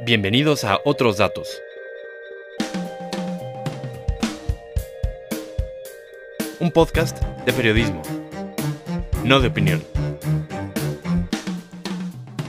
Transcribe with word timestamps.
Bienvenidos 0.00 0.64
a 0.64 0.78
Otros 0.84 1.16
Datos. 1.16 1.62
Un 6.60 6.70
podcast 6.70 7.18
de 7.46 7.52
periodismo, 7.54 8.02
no 9.24 9.40
de 9.40 9.48
opinión. 9.48 9.82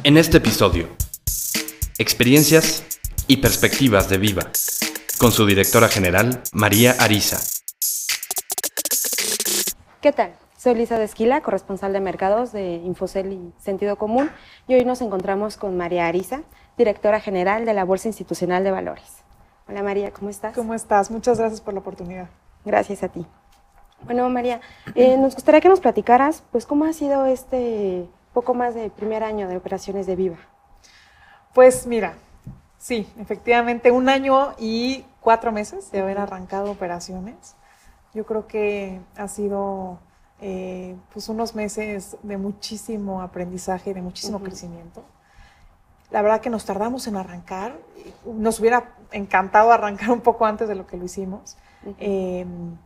En 0.04 0.18
este 0.18 0.38
episodio, 0.38 0.90
experiencias 1.98 2.84
y 3.28 3.38
perspectivas 3.38 4.10
de 4.10 4.18
Viva, 4.18 4.52
con 5.18 5.32
su 5.32 5.46
directora 5.46 5.88
general, 5.88 6.44
María 6.52 6.98
Ariza. 7.00 7.40
¿Qué 10.02 10.12
tal? 10.12 10.47
Soy 10.68 10.76
Lisa 10.76 10.98
de 10.98 11.06
Esquila, 11.06 11.40
corresponsal 11.40 11.94
de 11.94 12.02
mercados 12.02 12.52
de 12.52 12.74
Infocel 12.74 13.32
y 13.32 13.54
Sentido 13.58 13.96
Común, 13.96 14.30
y 14.68 14.74
hoy 14.74 14.84
nos 14.84 15.00
encontramos 15.02 15.56
con 15.56 15.78
María 15.78 16.08
Ariza, 16.08 16.42
directora 16.78 17.22
general 17.22 17.64
de 17.64 17.74
la 17.74 17.86
Bolsa 17.86 18.10
Institucional 18.10 18.66
de 18.66 18.72
Valores. 18.72 19.24
Hola 19.70 19.82
María, 19.82 20.12
¿cómo 20.12 20.30
estás? 20.30 20.54
¿Cómo 20.54 20.74
estás? 20.74 21.10
Muchas 21.10 21.40
gracias 21.40 21.62
por 21.62 21.74
la 21.74 21.80
oportunidad. 21.80 22.28
Gracias 22.66 23.02
a 23.02 23.08
ti. 23.08 23.26
Bueno, 24.02 24.28
María, 24.30 24.60
eh, 24.94 25.16
nos 25.16 25.36
gustaría 25.36 25.62
que 25.62 25.70
nos 25.70 25.80
platicaras, 25.80 26.44
pues, 26.52 26.66
cómo 26.66 26.84
ha 26.84 26.92
sido 26.92 27.26
este 27.28 28.06
poco 28.34 28.54
más 28.54 28.76
de 28.76 28.90
primer 28.90 29.24
año 29.24 29.48
de 29.48 29.56
operaciones 29.56 30.06
de 30.06 30.18
Viva. 30.18 30.38
Pues 31.54 31.88
mira, 31.88 32.16
sí, 32.78 33.08
efectivamente, 33.18 33.90
un 33.92 34.10
año 34.10 34.54
y 34.60 35.06
cuatro 35.22 35.54
meses 35.54 35.90
de 35.92 36.02
haber 36.02 36.18
arrancado 36.18 36.70
operaciones. 36.70 37.56
Yo 38.14 38.26
creo 38.26 38.48
que 38.48 39.00
ha 39.16 39.30
sido 39.30 40.00
eh, 40.40 40.96
pues 41.12 41.30
unos 41.30 41.56
meses 41.56 42.18
de 42.22 42.38
muchísimo 42.38 43.22
aprendizaje, 43.22 43.94
de 43.94 44.02
muchísimo 44.02 44.40
crecimiento. 44.40 45.04
La 46.12 46.22
verdad 46.22 46.42
que 46.42 46.50
nos 46.50 46.64
tardamos 46.66 47.08
en 47.08 47.16
arrancar. 47.18 47.78
Nos 48.26 48.60
hubiera 48.60 48.96
encantado 49.12 49.72
arrancar 49.72 50.12
un 50.12 50.22
poco 50.22 50.46
antes 50.46 50.68
de 50.68 50.76
lo 50.76 50.86
que 50.88 50.98
lo 50.98 51.06
hicimos. 51.06 51.58
Em, 52.00 52.78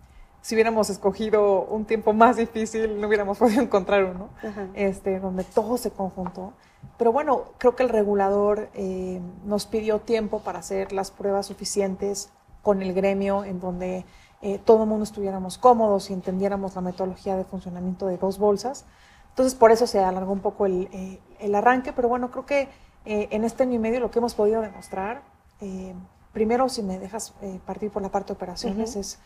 si 0.41 0.55
hubiéramos 0.55 0.89
escogido 0.89 1.63
un 1.65 1.85
tiempo 1.85 2.13
más 2.13 2.37
difícil, 2.37 2.99
no 2.99 3.07
hubiéramos 3.07 3.37
podido 3.39 3.61
encontrar 3.61 4.05
uno, 4.05 4.29
este, 4.73 5.19
donde 5.19 5.43
todo 5.43 5.77
se 5.77 5.91
conjuntó. 5.91 6.53
Pero 6.97 7.11
bueno, 7.11 7.45
creo 7.57 7.75
que 7.75 7.83
el 7.83 7.89
regulador 7.89 8.69
eh, 8.73 9.21
nos 9.45 9.65
pidió 9.65 9.99
tiempo 9.99 10.39
para 10.39 10.59
hacer 10.59 10.93
las 10.93 11.11
pruebas 11.11 11.45
suficientes 11.45 12.31
con 12.63 12.81
el 12.81 12.93
gremio, 12.93 13.43
en 13.43 13.59
donde 13.59 14.05
eh, 14.41 14.59
todo 14.59 14.83
el 14.83 14.89
mundo 14.89 15.03
estuviéramos 15.03 15.57
cómodos 15.57 16.09
y 16.09 16.13
entendiéramos 16.13 16.75
la 16.75 16.81
metodología 16.81 17.35
de 17.35 17.43
funcionamiento 17.43 18.07
de 18.07 18.17
dos 18.17 18.37
bolsas. 18.37 18.85
Entonces, 19.29 19.55
por 19.55 19.71
eso 19.71 19.87
se 19.87 19.99
alargó 19.99 20.33
un 20.33 20.41
poco 20.41 20.65
el, 20.65 20.89
eh, 20.91 21.19
el 21.39 21.55
arranque, 21.55 21.93
pero 21.93 22.09
bueno, 22.09 22.31
creo 22.31 22.45
que 22.45 22.69
eh, 23.05 23.29
en 23.31 23.43
este 23.43 23.63
año 23.63 23.73
y 23.73 23.79
medio 23.79 23.99
lo 23.99 24.11
que 24.11 24.19
hemos 24.19 24.35
podido 24.35 24.61
demostrar, 24.61 25.23
eh, 25.59 25.95
primero, 26.33 26.69
si 26.69 26.83
me 26.83 26.99
dejas 26.99 27.33
eh, 27.41 27.59
partir 27.65 27.91
por 27.91 28.01
la 28.01 28.09
parte 28.09 28.27
de 28.27 28.33
operaciones, 28.33 28.95
es 28.95 29.19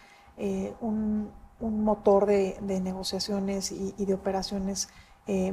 un, 0.81 1.31
un, 1.59 1.83
motor 1.83 2.25
de, 2.25 2.57
de 2.61 2.81
negociaciones 2.81 3.71
y, 3.71 3.93
y, 3.97 4.05
de 4.05 4.13
operaciones 4.13 4.89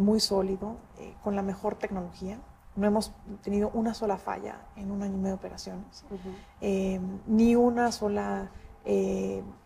muy 0.01 0.21
sólido, 0.21 0.77
con 1.23 1.35
la 1.37 1.43
mejor 1.43 1.77
tecnología. 1.77 2.39
No 2.75 2.87
hemos 2.87 3.13
tenido 3.43 3.71
una 3.75 3.95
sola 3.95 4.19
falla 4.19 4.67
en 4.77 4.91
un 4.91 5.03
año 5.03 5.15
y 5.15 5.19
medio 5.19 5.29
de 5.29 5.35
operaciones, 5.35 6.05
uh 6.11 6.15
-huh. 6.15 7.01
ni 7.27 7.55
una 7.55 7.93
sola, 7.93 8.51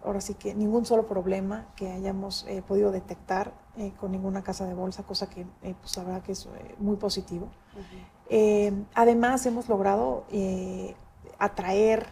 ahora 0.05 0.21
sí 0.21 0.35
que 0.35 0.55
ningún 0.55 0.85
solo 0.85 1.07
problema 1.07 1.69
que 1.77 1.91
hayamos 1.91 2.47
podido 2.69 2.91
detectar 2.91 3.53
con 3.99 4.13
ninguna 4.13 4.43
casa 4.43 4.67
de 4.67 4.75
bolsa, 4.75 5.05
cosa 5.05 5.29
que 5.29 5.47
pues 5.81 5.97
la 5.97 6.05
verdad 6.05 6.23
que 6.23 6.33
es 6.33 6.49
muy 6.79 6.97
positivo. 6.97 7.47
Uh 7.75 7.81
-huh. 7.81 8.17
Eh, 8.29 8.73
además, 8.95 9.47
hemos 9.47 9.69
logrado 9.69 10.25
eh, 10.31 10.95
atraer 11.39 12.07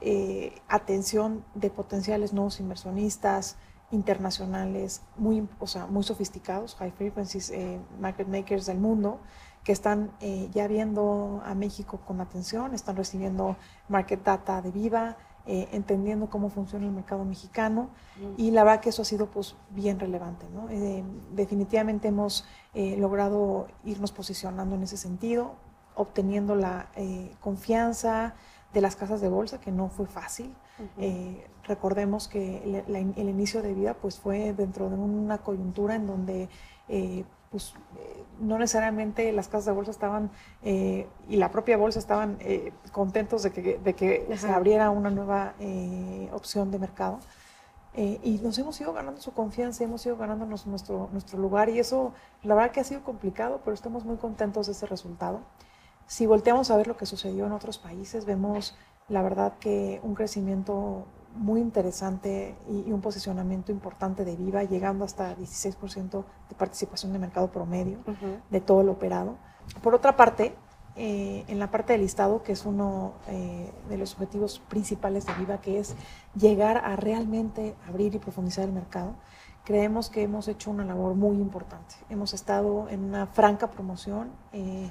eh, 0.00 0.60
atención 0.68 1.44
de 1.54 1.70
potenciales 1.70 2.32
nuevos 2.32 2.60
inversionistas 2.60 3.56
internacionales 3.90 5.02
muy, 5.16 5.48
o 5.60 5.66
sea, 5.66 5.86
muy 5.86 6.02
sofisticados, 6.02 6.74
high 6.76 6.90
frequencies 6.90 7.50
eh, 7.50 7.78
market 8.00 8.26
makers 8.26 8.66
del 8.66 8.78
mundo, 8.78 9.20
que 9.62 9.72
están 9.72 10.10
ya 10.52 10.68
viendo 10.68 11.40
a 11.42 11.54
México 11.54 11.98
con 12.04 12.20
atención, 12.20 12.74
están 12.74 12.96
recibiendo 12.96 13.56
market 13.88 14.22
data 14.22 14.60
de 14.60 14.70
viva, 14.70 15.16
eh, 15.46 15.68
entendiendo 15.72 16.30
cómo 16.30 16.48
funciona 16.48 16.86
el 16.86 16.92
mercado 16.92 17.22
mexicano 17.26 17.90
y 18.38 18.50
la 18.50 18.64
verdad 18.64 18.80
que 18.80 18.88
eso 18.88 19.02
ha 19.02 19.04
sido 19.04 19.26
pues 19.26 19.56
bien 19.70 20.00
relevante. 20.00 20.46
¿no? 20.54 20.70
Eh, 20.70 21.04
definitivamente 21.32 22.08
hemos 22.08 22.46
eh, 22.72 22.96
logrado 22.96 23.68
irnos 23.84 24.10
posicionando 24.10 24.74
en 24.74 24.84
ese 24.84 24.96
sentido, 24.96 25.56
obteniendo 25.96 26.54
la 26.54 26.88
confianza 27.40 28.34
de 28.72 28.80
las 28.80 28.96
casas 28.96 29.20
de 29.20 29.28
bolsa, 29.28 29.60
que 29.60 29.70
no 29.70 29.90
fue 29.90 30.06
fácil. 30.06 30.54
Uh 30.78 31.00
-huh. 31.00 31.42
recordemos 31.64 32.26
que 32.26 32.64
el, 32.64 32.92
la, 32.92 32.98
el, 32.98 33.28
inicio 33.28 33.62
de 33.62 33.74
vida 33.74 33.94
pues, 33.94 34.18
fue 34.18 34.54
dentro 34.54 34.88
de 34.88 34.96
una 34.96 35.38
coyuntura 35.38 35.94
en 35.94 36.06
donde 36.06 36.48
pues, 37.54 37.72
no 38.40 38.58
necesariamente 38.58 39.30
las 39.30 39.46
casas 39.46 39.66
de 39.66 39.70
bolsa 39.70 39.92
estaban 39.92 40.28
eh, 40.64 41.06
y 41.28 41.36
la 41.36 41.52
propia 41.52 41.76
bolsa 41.76 42.00
estaban 42.00 42.36
eh, 42.40 42.72
contentos 42.90 43.44
de 43.44 43.52
que, 43.52 43.78
de 43.78 43.94
que 43.94 44.26
se 44.36 44.50
abriera 44.50 44.90
una 44.90 45.08
nueva 45.08 45.54
eh, 45.60 46.28
opción 46.32 46.72
de 46.72 46.80
mercado. 46.80 47.20
y 47.96 48.40
nos 48.42 48.58
hemos 48.58 48.80
ido 48.80 48.92
ganando 48.92 49.20
su 49.20 49.30
confianza, 49.32 49.84
hemos 49.84 50.04
ido 50.04 50.16
ganándonos 50.16 50.66
nuestro, 50.66 51.08
nuestro 51.12 51.38
lugar 51.38 51.68
y 51.68 51.78
eso 51.78 52.12
la 52.42 52.56
verdad 52.56 52.72
que 52.72 52.80
ha 52.80 52.84
sido 52.84 53.04
complicado, 53.04 53.60
pero 53.64 53.72
estamos 53.72 54.04
muy 54.04 54.16
contentos 54.16 54.66
de 54.66 54.72
ese 54.72 54.86
resultado. 54.86 55.38
Si 56.08 56.26
volteamos 56.26 56.72
a 56.72 56.76
ver 56.76 56.88
lo 56.88 56.96
que 56.96 57.06
sucedió 57.06 57.46
en 57.46 57.52
otros 57.52 57.78
países, 57.78 58.24
vemos 58.24 58.76
la 59.08 59.22
verdad 59.22 59.52
que 59.60 60.00
un 60.02 60.16
crecimiento 60.16 61.06
muy 61.34 61.60
interesante 61.60 62.56
y, 62.68 62.88
y, 62.88 62.92
un 62.92 63.00
posicionamiento 63.00 63.72
importante 63.72 64.24
de 64.24 64.36
Viva, 64.36 64.62
llegando 64.64 65.04
hasta 65.04 65.36
16% 65.36 66.24
de 66.48 66.54
participación 66.56 67.12
de 67.12 67.18
mercado 67.18 67.50
promedio 67.50 67.98
uh 68.06 68.10
-huh. 68.10 68.40
de 68.50 68.60
todo 68.60 68.80
el 68.80 68.88
operado. 68.88 69.36
Por 69.82 69.94
otra 69.94 70.16
parte, 70.16 70.54
eh, 70.96 71.44
en 71.48 71.58
la 71.58 71.70
parte 71.70 71.92
del 71.92 72.02
listado, 72.02 72.42
que 72.44 72.52
es 72.52 72.64
uno 72.64 73.14
eh, 73.26 73.72
de 73.88 73.98
los 73.98 74.12
objetivos 74.12 74.60
principales 74.68 75.26
de 75.26 75.34
Viva, 75.34 75.60
que 75.60 75.80
es 75.80 75.96
llegar 76.36 76.78
a 76.78 76.94
realmente 76.94 77.74
abrir 77.88 78.14
y 78.14 78.18
profundizar 78.18 78.64
el 78.64 78.72
mercado, 78.72 79.16
creemos 79.64 80.08
que 80.08 80.22
hemos 80.22 80.46
hecho 80.46 80.70
una 80.70 80.84
labor 80.84 81.14
muy 81.14 81.36
importante. 81.38 81.96
Hemos 82.10 82.32
estado 82.32 82.88
en 82.90 83.02
una 83.02 83.26
franca 83.26 83.70
promoción. 83.70 84.30
Eh, 84.52 84.90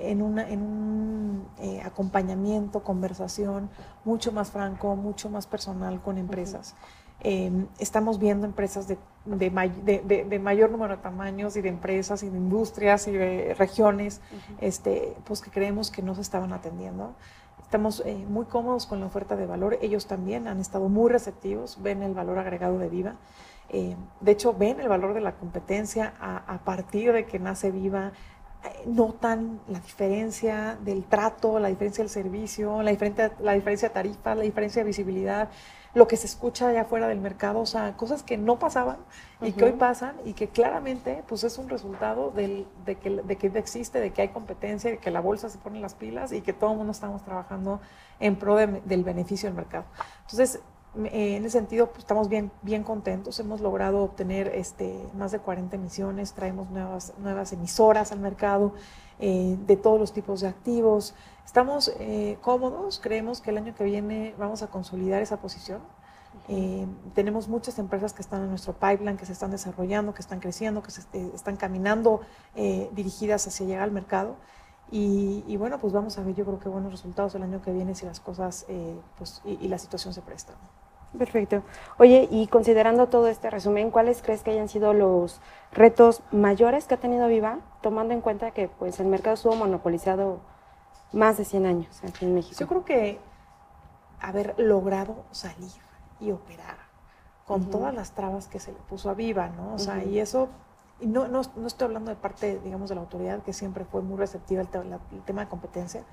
en, 0.00 0.22
una, 0.22 0.48
en 0.48 0.62
un 0.62 1.48
eh, 1.60 1.80
acompañamiento, 1.84 2.82
conversación 2.82 3.70
mucho 4.04 4.32
más 4.32 4.50
franco, 4.50 4.96
mucho 4.96 5.30
más 5.30 5.46
personal 5.46 6.00
con 6.00 6.18
empresas. 6.18 6.72
Uh 6.72 6.76
-huh. 6.76 7.20
eh, 7.22 7.66
estamos 7.78 8.18
viendo 8.18 8.46
empresas 8.46 8.86
de, 8.88 8.96
de, 9.24 9.50
may, 9.50 9.70
de, 9.84 10.24
de, 10.28 10.38
mayor 10.38 10.70
número 10.70 10.96
de 10.96 11.02
tamaños 11.02 11.56
y 11.56 11.60
de 11.60 11.68
empresas 11.68 12.22
y 12.22 12.30
de 12.30 12.38
industrias 12.38 13.08
y 13.08 13.12
de 13.12 13.54
regiones 13.58 14.20
uh 14.32 14.36
-huh. 14.36 14.56
este, 14.60 15.16
pues 15.24 15.40
que 15.42 15.50
creemos 15.50 15.90
que 15.90 16.02
no 16.02 16.14
se 16.14 16.22
estaban 16.22 16.52
atendiendo. 16.52 17.14
Estamos 17.62 18.02
eh, 18.04 18.24
muy 18.28 18.46
cómodos 18.46 18.86
con 18.86 18.98
la 19.00 19.06
oferta 19.06 19.36
de 19.36 19.46
valor. 19.46 19.78
Ellos 19.80 20.06
también 20.06 20.48
han 20.48 20.58
estado 20.58 20.88
muy 20.88 21.08
receptivos, 21.10 21.78
ven 21.80 22.02
el 22.02 22.14
valor 22.14 22.38
agregado 22.38 22.78
de 22.78 22.88
Viva. 22.88 23.14
Eh, 23.68 23.94
de 24.20 24.32
hecho, 24.32 24.52
ven 24.54 24.80
el 24.80 24.88
valor 24.88 25.14
de 25.14 25.20
la 25.20 25.32
competencia 25.36 26.14
a, 26.20 26.38
a 26.52 26.58
partir 26.64 27.12
de 27.12 27.26
que 27.26 27.38
nace 27.38 27.70
Viva 27.70 28.10
notan 28.86 29.60
la 29.68 29.80
diferencia 29.80 30.78
del 30.82 31.04
trato, 31.04 31.58
la 31.58 31.68
diferencia 31.68 32.02
del 32.02 32.10
servicio, 32.10 32.82
la 32.82 32.90
diferencia, 32.90 33.32
la 33.40 33.52
diferencia 33.52 33.88
de 33.88 33.94
tarifa, 33.94 34.34
la 34.34 34.42
diferencia 34.42 34.82
de 34.82 34.86
visibilidad, 34.86 35.48
lo 35.92 36.06
que 36.06 36.16
se 36.16 36.26
escucha 36.26 36.68
allá 36.68 36.82
afuera 36.82 37.08
del 37.08 37.20
mercado, 37.20 37.60
o 37.60 37.66
sea, 37.66 37.96
cosas 37.96 38.22
que 38.22 38.36
no 38.36 38.58
pasaban 38.58 38.98
y 39.40 39.44
uh 39.44 39.48
-huh. 39.48 39.54
que 39.56 39.64
hoy 39.64 39.72
pasan 39.72 40.14
y 40.24 40.34
que 40.34 40.48
claramente 40.48 41.24
pues 41.26 41.42
es 41.42 41.58
un 41.58 41.68
resultado 41.68 42.30
del, 42.30 42.66
de, 42.84 42.96
que, 42.96 43.10
de 43.10 43.36
que 43.36 43.46
existe, 43.58 43.98
de 44.00 44.12
que 44.12 44.22
hay 44.22 44.28
competencia, 44.28 44.90
de 44.90 44.98
que 44.98 45.10
la 45.10 45.20
bolsa 45.20 45.48
se 45.48 45.58
pone 45.58 45.80
las 45.80 45.94
pilas 45.94 46.32
y 46.32 46.42
que 46.42 46.52
todo 46.52 46.72
el 46.72 46.76
mundo 46.76 46.92
estamos 46.92 47.24
trabajando 47.24 47.80
en 48.20 48.36
pro 48.36 48.56
de, 48.56 48.66
del 48.84 49.02
beneficio 49.04 49.48
del 49.48 49.56
mercado. 49.56 49.84
Entonces, 50.22 50.60
eh, 50.96 51.36
en 51.36 51.44
ese 51.44 51.58
sentido, 51.58 51.86
pues, 51.88 52.00
estamos 52.00 52.28
bien, 52.28 52.50
bien 52.62 52.82
contentos. 52.82 53.38
Hemos 53.38 53.60
logrado 53.60 54.02
obtener 54.02 54.48
este, 54.48 55.08
más 55.14 55.30
de 55.30 55.38
40 55.38 55.76
emisiones, 55.76 56.32
traemos 56.32 56.68
nuevas, 56.70 57.12
nuevas 57.18 57.52
emisoras 57.52 58.10
al 58.12 58.18
mercado 58.18 58.74
eh, 59.20 59.56
de 59.66 59.76
todos 59.76 60.00
los 60.00 60.12
tipos 60.12 60.40
de 60.40 60.48
activos. 60.48 61.14
Estamos 61.44 61.92
eh, 62.00 62.38
cómodos, 62.40 62.98
creemos 63.00 63.40
que 63.40 63.50
el 63.50 63.58
año 63.58 63.74
que 63.74 63.84
viene 63.84 64.34
vamos 64.38 64.62
a 64.62 64.68
consolidar 64.68 65.22
esa 65.22 65.36
posición. 65.38 65.80
Tenemos 67.14 67.46
muchas 67.46 67.78
empresas 67.78 68.12
que 68.12 68.22
están 68.22 68.42
en 68.42 68.48
nuestro 68.48 68.72
pipeline, 68.72 69.16
que 69.16 69.24
se 69.24 69.32
están 69.32 69.52
desarrollando, 69.52 70.14
que 70.14 70.20
están 70.20 70.40
creciendo, 70.40 70.82
que 70.82 70.90
se 70.90 71.02
están 71.32 71.54
caminando 71.54 72.22
dirigidas 72.90 73.46
hacia 73.46 73.66
llegar 73.66 73.84
al 73.84 73.92
mercado. 73.92 74.34
Y, 74.90 75.44
y, 75.46 75.56
bueno, 75.56 75.78
pues 75.78 75.92
vamos 75.92 76.18
a 76.18 76.24
ver, 76.24 76.34
yo 76.34 76.44
creo 76.44 76.58
que 76.58 76.68
buenos 76.68 76.90
resultados 76.90 77.36
el 77.36 77.44
año 77.44 77.62
que 77.62 77.72
viene 77.72 77.94
si 77.94 78.04
las 78.04 78.18
cosas 78.18 78.66
pues, 79.16 79.42
y, 79.44 79.64
y 79.64 79.68
la 79.68 79.78
situación 79.78 80.12
se 80.12 80.22
prestan. 80.22 80.56
Perfecto. 81.16 81.62
Oye, 81.98 82.28
y 82.30 82.46
considerando 82.46 83.08
todo 83.08 83.26
este 83.28 83.50
resumen, 83.50 83.90
¿cuáles 83.90 84.22
crees 84.22 84.42
que 84.42 84.52
hayan 84.52 84.68
sido 84.68 84.92
los 84.92 85.40
retos 85.72 86.22
mayores 86.30 86.86
que 86.86 86.94
ha 86.94 86.98
tenido 86.98 87.26
Viva, 87.28 87.58
tomando 87.82 88.14
en 88.14 88.20
cuenta 88.20 88.52
que 88.52 88.68
pues 88.68 89.00
el 89.00 89.06
mercado 89.06 89.34
estuvo 89.34 89.56
monopolizado 89.56 90.40
más 91.12 91.36
de 91.36 91.44
100 91.44 91.66
años 91.66 92.00
aquí 92.04 92.24
en 92.24 92.34
México. 92.34 92.56
Yo 92.58 92.68
creo 92.68 92.84
que 92.84 93.18
haber 94.20 94.54
logrado 94.58 95.24
salir 95.30 95.72
y 96.20 96.30
operar 96.30 96.76
con 97.46 97.68
todas 97.68 97.92
las 97.92 98.12
trabas 98.12 98.46
que 98.46 98.60
se 98.60 98.70
le 98.70 98.78
puso 98.78 99.10
a 99.10 99.14
Viva, 99.14 99.48
¿no? 99.48 99.74
O 99.74 99.78
sea, 99.78 100.04
y 100.04 100.20
eso, 100.20 100.48
y 101.00 101.08
no, 101.08 101.26
no, 101.26 101.42
no, 101.56 101.66
estoy 101.66 101.86
hablando 101.86 102.10
de 102.10 102.16
parte, 102.16 102.60
digamos, 102.60 102.88
de 102.90 102.94
la 102.94 103.00
autoridad, 103.00 103.42
que 103.42 103.52
siempre 103.52 103.84
fue 103.84 104.02
muy 104.02 104.16
receptiva 104.16 104.62
al 104.62 105.24
tema 105.24 105.42
de 105.42 105.48
competencia, 105.48 106.04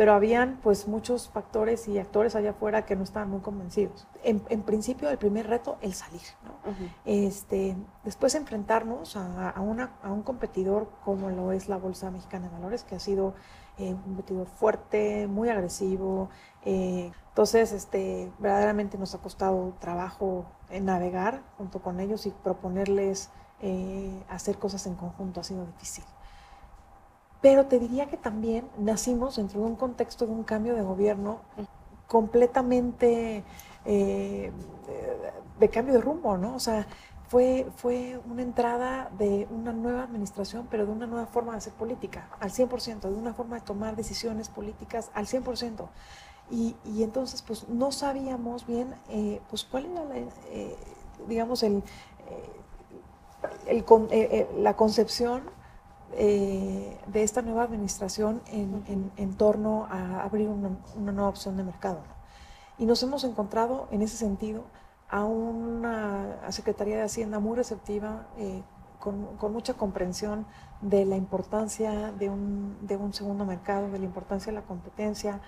pero 0.00 0.14
habían 0.14 0.58
pues 0.62 0.88
muchos 0.88 1.28
factores 1.28 1.86
y 1.86 1.98
actores 1.98 2.34
allá 2.34 2.52
afuera 2.52 2.86
que 2.86 2.96
no 2.96 3.04
estaban 3.04 3.28
muy 3.28 3.40
convencidos. 3.40 4.06
En, 4.22 4.62
principio, 4.62 5.10
el 5.10 5.18
primer 5.18 5.46
reto, 5.46 5.76
el 5.82 5.92
salir. 5.92 6.22
¿no? 6.42 6.54
este, 7.04 7.76
después 8.02 8.34
enfrentarnos 8.34 9.16
a, 9.16 9.50
a, 9.50 9.60
una, 9.60 9.98
a, 10.02 10.10
un 10.10 10.22
competidor 10.22 10.88
como 11.04 11.28
lo 11.28 11.52
es 11.52 11.68
la 11.68 11.76
Bolsa 11.76 12.10
Mexicana 12.10 12.48
de 12.48 12.54
Valores, 12.54 12.82
que 12.82 12.94
ha 12.94 12.98
sido 12.98 13.34
eh, 13.76 13.92
un 13.92 14.00
competidor 14.00 14.46
fuerte, 14.46 15.26
muy 15.26 15.50
agresivo. 15.50 16.30
Eh, 16.64 17.12
entonces, 17.28 17.70
este, 17.72 18.32
verdaderamente 18.38 18.96
nos 18.96 19.14
ha 19.14 19.18
costado 19.18 19.74
trabajo 19.80 20.46
en 20.70 20.86
navegar 20.86 21.42
junto 21.58 21.82
con 21.82 22.00
ellos 22.00 22.24
y 22.24 22.30
proponerles 22.30 23.28
eh, 23.60 24.24
hacer 24.30 24.56
cosas 24.56 24.86
en 24.86 24.94
conjunto. 24.94 25.40
Ha 25.40 25.44
sido 25.44 25.66
difícil. 25.66 26.04
Pero 27.40 27.66
te 27.66 27.78
diría 27.78 28.06
que 28.06 28.16
también 28.16 28.68
nacimos 28.78 29.36
dentro 29.36 29.60
de 29.60 29.66
un 29.66 29.76
contexto 29.76 30.26
de 30.26 30.32
un 30.32 30.44
cambio 30.44 30.74
de 30.74 30.82
gobierno 30.82 31.40
completamente 32.06 33.44
eh, 33.84 34.52
de 35.58 35.68
cambio 35.68 35.94
de 35.94 36.00
rumbo, 36.00 36.36
¿no? 36.36 36.54
O 36.54 36.58
sea, 36.58 36.86
fue, 37.28 37.66
fue 37.76 38.20
una 38.28 38.42
entrada 38.42 39.10
de 39.16 39.46
una 39.50 39.72
nueva 39.72 40.02
administración, 40.02 40.66
pero 40.70 40.84
de 40.84 40.92
una 40.92 41.06
nueva 41.06 41.26
forma 41.26 41.52
de 41.52 41.58
hacer 41.58 41.72
política, 41.74 42.28
al 42.40 42.50
100%, 42.50 43.08
de 43.08 43.14
una 43.14 43.34
forma 43.34 43.56
de 43.56 43.62
tomar 43.62 43.94
decisiones 43.94 44.48
políticas 44.48 45.10
al 45.14 45.26
100%. 45.26 45.88
Y, 46.50 46.74
y 46.84 47.04
entonces, 47.04 47.42
pues 47.42 47.68
no 47.68 47.92
sabíamos 47.92 48.66
bien, 48.66 48.94
eh, 49.08 49.40
pues 49.48 49.64
cuál 49.64 49.86
era, 49.86 50.04
la, 50.04 50.16
eh, 50.16 50.76
digamos, 51.28 51.62
el, 51.62 51.84
el, 53.66 53.84
la 54.56 54.74
concepción 54.74 55.42
eh, 56.12 56.98
de 57.06 57.22
esta 57.22 57.42
nueva 57.42 57.62
administración 57.62 58.42
en, 58.48 59.34
torno 59.34 59.86
a 59.90 60.22
abrir 60.22 60.48
una, 60.48 60.70
nueva 60.96 61.28
opción 61.28 61.56
de 61.56 61.62
mercado. 61.62 62.00
Y 62.78 62.86
nos 62.86 63.02
hemos 63.02 63.24
encontrado 63.24 63.88
en 63.90 64.02
ese 64.02 64.16
sentido 64.16 64.64
a 65.08 65.24
una 65.24 66.38
Secretaría 66.50 66.96
de 66.96 67.02
Hacienda 67.02 67.38
muy 67.38 67.56
receptiva, 67.56 68.26
eh, 68.38 68.62
con, 68.98 69.52
mucha 69.52 69.74
comprensión 69.74 70.46
de 70.80 71.04
la 71.04 71.16
importancia 71.16 72.12
de 72.12 72.28
un, 72.28 72.76
de 72.82 72.96
un 72.96 73.12
segundo 73.12 73.44
mercado, 73.44 73.90
de 73.90 73.98
la 73.98 74.04
importancia 74.04 74.52
de 74.52 74.58
la 74.60 74.66
competencia, 74.66 75.40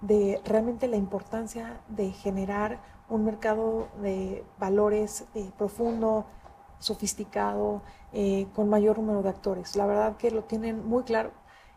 de 0.00 0.40
realmente 0.44 0.88
la 0.88 0.96
importancia 0.96 1.80
de 1.88 2.10
generar 2.12 2.80
un 3.08 3.24
mercado 3.24 3.88
de 4.00 4.44
valores 4.58 5.24
eh, 5.34 5.50
profundo, 5.58 6.26
sofisticado, 6.80 7.82
eh, 8.12 8.48
con 8.56 8.68
mayor 8.68 8.98
número 8.98 9.22
de 9.22 9.28
actores. 9.28 9.76
La 9.76 9.86
verdad 9.86 10.16
que 10.16 10.32
lo 10.32 10.42
tienen 10.42 10.84
muy 10.84 11.04
claro 11.04 11.30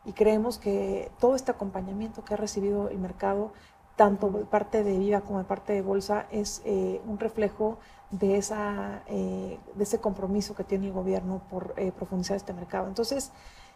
y 0.05 0.13
creemos 0.13 0.57
que 0.57 1.11
todo 1.19 1.35
este 1.35 1.51
acompañamiento 1.51 2.23
que 2.23 2.33
ha 2.33 2.37
recibido 2.37 2.89
el 2.89 2.97
mercado, 2.97 3.53
tanto 3.95 4.31
parte 4.45 4.83
de 4.83 4.97
Viva 4.97 5.21
como 5.21 5.37
de 5.37 5.45
parte 5.45 5.73
de 5.73 5.83
Bolsa, 5.83 6.25
es 6.31 6.63
eh, 6.65 6.99
un 7.05 7.19
reflejo 7.19 7.77
de, 8.09 8.37
esa, 8.37 9.03
eh, 9.07 9.59
de 9.75 9.83
ese 9.83 9.99
compromiso 9.99 10.55
que 10.55 10.63
tiene 10.63 10.87
el 10.87 10.93
gobierno 10.93 11.43
por 11.49 11.75
profundizar 11.93 12.35
este 12.35 12.53
mercado. 12.53 12.87
Entonces, 12.87 13.31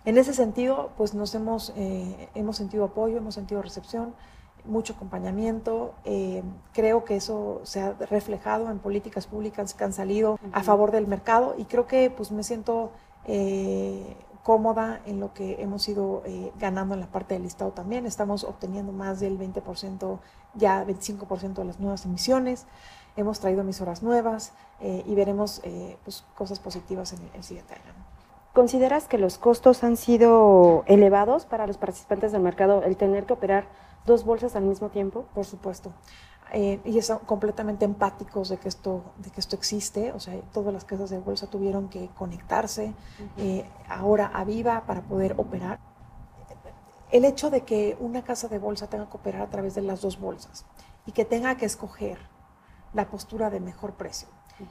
en 0.06 0.18
ese 0.18 0.34
sentido, 0.34 0.92
pues 0.98 1.14
nos 1.14 1.36
hemos, 1.36 1.74
hemos 1.76 2.58
sentido 2.58 2.86
apoyo, 2.86 3.18
hemos 3.18 3.36
sentido 3.36 3.62
recepción 3.62 4.16
mucho 4.68 4.94
acompañamiento. 4.94 5.96
Eh, 6.06 6.44
creo 6.74 7.06
que 7.06 7.16
eso 7.16 7.62
se 7.64 7.82
ha 7.82 7.94
reflejado 7.94 8.70
en 8.70 8.80
políticas 8.80 9.28
públicas 9.28 9.74
que 9.74 9.84
han 9.84 9.94
salido 9.94 10.40
a 10.52 10.64
favor 10.64 10.92
del 10.92 11.08
mercado 11.08 11.56
y 11.58 11.66
creo 11.66 11.88
que 11.88 12.10
pues 12.10 12.32
me 12.32 12.44
siento 12.44 12.92
eh, 13.26 14.16
cómoda 14.44 15.02
en 15.06 15.20
lo 15.20 15.34
que 15.34 15.62
hemos 15.62 15.88
ido 15.90 16.22
eh, 16.26 16.52
ganando 16.60 16.94
en 16.94 17.00
la 17.00 17.08
parte 17.08 17.34
del 17.34 17.46
Estado 17.46 17.72
también. 17.72 18.06
Estamos 18.06 18.44
obteniendo 18.44 18.92
más 18.92 19.20
del 19.20 19.40
20%, 19.40 20.20
ya 20.56 20.86
25% 20.86 21.54
de 21.54 21.66
las 21.66 21.80
nuevas 21.80 22.06
emisiones. 22.06 22.66
Hemos 23.16 23.40
traído 23.40 23.62
emisoras 23.62 24.04
nuevas 24.04 24.54
y 24.80 25.16
veremos 25.16 25.60
pues, 26.04 26.24
cosas 26.36 26.60
positivas 26.60 27.14
en 27.14 27.20
el, 27.34 27.44
siguiente 27.44 27.74
año. 27.74 27.96
¿Consideras 28.54 29.08
que 29.08 29.18
los 29.18 29.40
costos 29.40 29.84
han 29.84 29.98
sido 29.98 30.84
elevados 30.86 31.46
para 31.46 31.66
los 31.66 31.78
participantes 31.78 32.32
del 32.32 32.42
mercado 32.42 32.84
el 32.84 32.96
tener 32.96 33.26
que 33.26 33.34
operar 33.34 33.66
dos 34.08 34.26
bolsas 34.26 34.56
al 34.56 34.64
mismo 34.64 34.90
tiempo? 34.90 35.26
Por 35.36 35.46
supuesto. 35.46 35.92
Eh, 36.54 36.80
y 36.86 37.00
son 37.02 37.20
completamente 37.20 37.84
empáticos 37.86 38.50
de 38.50 38.58
que 38.58 38.70
esto 38.70 39.04
de 39.18 39.30
que 39.32 39.42
esto 39.42 39.58
existe 39.58 40.14
o 40.14 40.20
sea 40.22 40.40
todas 40.54 40.74
las 40.74 40.86
casas 40.86 41.10
de 41.10 41.20
bolsa 41.20 41.48
tuvieron 41.48 41.90
que 41.90 42.08
conectarse 42.16 42.94
eh, 43.36 43.66
ahora 43.90 44.28
a 44.28 44.46
Viva 44.46 44.86
para 44.88 45.02
poder 45.02 45.34
operar 45.38 45.82
el 47.12 47.26
hecho 47.26 47.50
de 47.50 47.66
que 47.66 47.98
una 48.00 48.24
casa 48.24 48.48
de 48.48 48.60
bolsa 48.60 48.88
tenga 48.88 49.10
que 49.10 49.18
operar 49.18 49.42
a 49.42 49.50
través 49.50 49.76
de 49.76 49.82
las 49.82 50.00
dos 50.00 50.22
bolsas 50.22 50.66
y 51.06 51.12
que 51.12 51.26
tenga 51.26 51.58
que 51.58 51.66
escoger 51.66 52.18
la 52.94 53.10
postura 53.10 53.50
de 53.50 53.60
mejor 53.60 53.96
precio 53.96 54.30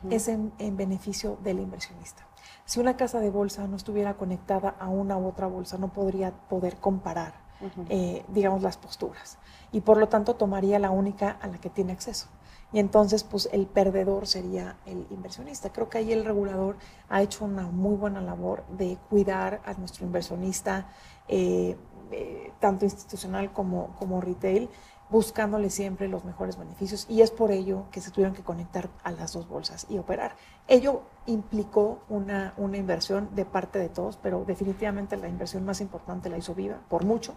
es 0.09 0.29
en, 0.29 0.53
en, 0.59 0.77
beneficio 0.77 1.39
del 1.44 1.61
inversionista. 1.61 2.27
Si 2.65 2.81
una 2.81 2.97
casa 2.97 3.21
de 3.21 3.31
bolsa 3.31 3.69
no 3.69 3.77
estuviera 3.77 4.15
conectada 4.15 4.75
a 4.81 4.89
una 4.89 5.17
u 5.17 5.29
otra 5.29 5.47
bolsa, 5.47 5.79
no 5.79 5.93
podría 5.93 6.32
poder 6.49 6.79
comparar 6.79 7.45
eh, 7.88 8.25
digamos, 8.29 8.62
las 8.62 8.76
posturas. 8.76 9.38
Y 9.73 9.81
por 9.81 9.99
lo 9.99 10.08
tanto 10.08 10.35
tomaría 10.35 10.79
la 10.79 10.91
única 10.91 11.37
a 11.41 11.47
la 11.47 11.58
que 11.58 11.70
tiene 11.70 11.93
acceso. 11.93 12.29
Y 12.73 12.79
entonces, 12.79 13.23
pues 13.23 13.49
el 13.53 13.67
perdedor 13.67 14.26
sería 14.26 14.76
el 14.87 15.06
inversionista. 15.11 15.73
Creo 15.73 15.88
que 15.88 15.99
ahí 15.99 16.12
el 16.12 16.25
regulador 16.25 16.76
ha 17.08 17.23
hecho 17.23 17.44
una 17.44 17.62
muy 17.62 17.97
buena 17.97 18.20
labor 18.20 18.64
de 18.69 18.99
cuidar 19.08 19.61
a 19.64 19.75
nuestro 19.75 20.05
inversionista, 20.05 20.88
eh, 21.29 21.76
eh, 22.11 22.53
tanto 22.61 22.85
institucional 22.85 23.53
como, 23.53 23.94
como 23.99 24.20
retail, 24.20 24.69
buscándole 25.08 25.70
siempre 25.70 26.08
los 26.08 26.25
mejores 26.25 26.56
beneficios 26.58 27.06
y 27.08 27.23
es 27.23 27.31
por 27.31 27.53
ello 27.53 27.85
que 27.93 28.00
se 28.00 28.11
tuvieron 28.11 28.35
que 28.35 28.43
conectar 28.43 28.88
a 29.05 29.12
las 29.12 29.32
dos 29.32 29.49
bolsas 29.49 29.87
y 29.88 29.99
operar. 29.99 30.35
Ello 30.67 31.03
implicó 31.26 32.00
una, 32.08 32.55
una 32.56 32.76
inversión 32.76 33.29
de 33.35 33.44
parte 33.44 33.79
de 33.79 33.88
todos, 33.88 34.17
pero 34.17 34.44
definitivamente 34.44 35.17
la 35.17 35.29
inversión 35.29 35.64
más 35.64 35.81
importante 35.81 36.29
la 36.29 36.38
hizo 36.38 36.55
Viva, 36.55 36.81
por 36.88 37.05
mucho. 37.05 37.35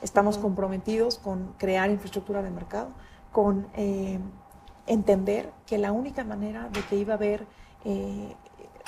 Estamos 0.00 0.38
comprometidos 0.38 1.18
con 1.18 1.54
crear 1.58 1.90
infraestructura 1.90 2.42
de 2.42 2.50
mercado, 2.50 2.90
con 3.30 3.68
eh, 3.74 4.18
entender 4.86 5.52
que 5.66 5.78
la 5.78 5.92
única 5.92 6.24
manera 6.24 6.68
de 6.70 6.80
que 6.82 6.96
iba 6.96 7.14
a 7.14 7.16
haber 7.16 7.46
eh, 7.84 8.34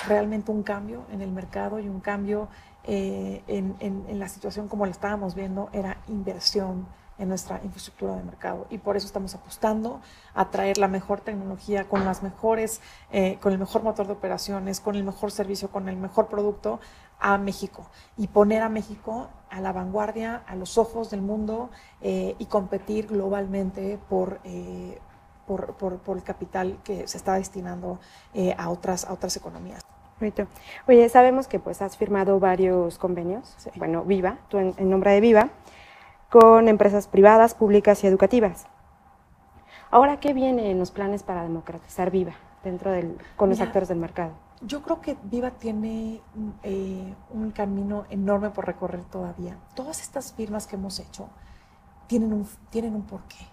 realmente 0.07 0.51
un 0.51 0.63
cambio 0.63 1.05
en 1.11 1.21
el 1.21 1.31
mercado 1.31 1.79
y 1.79 1.87
un 1.87 1.99
cambio 1.99 2.49
eh, 2.83 3.43
en, 3.47 3.75
en 3.79 4.19
la 4.19 4.27
situación 4.27 4.67
como 4.67 4.85
la 4.85 4.91
estábamos 4.91 5.35
viendo 5.35 5.69
era 5.73 5.97
inversión 6.07 6.87
en 7.17 7.29
nuestra 7.29 7.61
infraestructura 7.63 8.15
de 8.15 8.23
mercado. 8.23 8.67
Y 8.69 8.77
por 8.77 8.97
eso 8.97 9.07
estamos 9.07 9.33
apostando 9.35 10.01
a 10.33 10.49
traer 10.51 10.77
la 10.77 10.87
mejor 10.87 11.21
tecnología 11.21 11.87
con 11.87 12.05
las 12.05 12.23
mejores, 12.23 12.81
eh, 13.11 13.37
con 13.41 13.53
el 13.53 13.59
mejor 13.59 13.83
motor 13.83 14.07
de 14.07 14.13
operaciones, 14.13 14.79
con 14.79 14.95
el 14.95 15.03
mejor 15.03 15.31
servicio, 15.31 15.69
con 15.69 15.87
el 15.87 15.97
mejor 15.97 16.27
producto 16.27 16.79
a 17.19 17.37
México. 17.37 17.85
Y 18.17 18.27
poner 18.27 18.61
a 18.61 18.69
México 18.69 19.29
a 19.49 19.61
la 19.61 19.71
vanguardia, 19.71 20.43
a 20.47 20.55
los 20.55 20.77
ojos 20.77 21.09
del 21.09 21.21
mundo 21.21 21.69
eh, 22.01 22.35
y 22.37 22.45
competir 22.45 23.07
globalmente 23.07 23.97
por, 24.09 24.39
eh, 24.43 24.99
por, 25.47 25.73
por, 25.75 26.17
el 26.17 26.23
capital 26.23 26.79
que 26.83 27.07
se 27.07 27.17
está 27.17 27.35
destinando 27.35 27.99
a, 28.57 28.69
otras, 28.69 29.05
a 29.05 29.13
otras 29.13 29.37
economías. 29.37 29.81
Oye, 30.87 31.09
sabemos 31.09 31.47
que 31.47 31.59
pues 31.59 31.81
has 31.81 31.97
firmado 31.97 32.39
varios 32.39 32.97
convenios, 32.97 33.55
bueno, 33.75 34.03
Viva, 34.05 34.39
tú 34.47 34.57
en, 34.57 34.73
en 34.77 34.89
nombre 34.89 35.11
de 35.11 35.19
Viva, 35.19 35.49
con 36.35 36.67
empresas 36.67 37.07
privadas, 37.07 37.53
públicas 37.53 38.03
y 38.03 38.07
educativas. 38.07 38.67
Ahora, 39.89 40.19
¿qué 40.19 40.33
viene 40.33 40.69
en 40.69 40.79
los 40.79 40.91
planes 40.91 41.23
para 41.23 41.43
democratizar 41.43 42.11
Viva 42.11 42.33
dentro 42.61 42.91
del, 42.91 43.17
con 43.37 43.47
los 43.47 43.61
actores 43.61 43.87
del 43.87 43.99
mercado? 43.99 44.33
Yo 44.59 44.81
creo 44.83 44.99
que 44.99 45.15
Viva 45.23 45.51
tiene 45.51 46.19
eh, 46.63 47.13
un 47.29 47.51
camino 47.51 48.03
enorme 48.09 48.49
por 48.49 48.65
recorrer 48.65 49.05
todavía. 49.05 49.57
Todas 49.75 50.01
estas 50.01 50.33
firmas 50.33 50.67
que 50.67 50.75
hemos 50.75 50.99
hecho 50.99 51.29
tienen 52.07 52.33
un, 52.33 52.45
tienen 52.69 52.95
un 52.95 53.03
porqué, 53.03 53.47